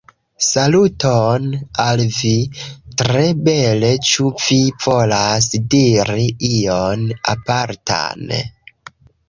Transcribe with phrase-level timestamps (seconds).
[0.43, 1.43] Saluton
[1.83, 2.31] al vi!
[3.03, 7.07] tre bele ĉu vi volas diri ion
[7.39, 8.37] apartan?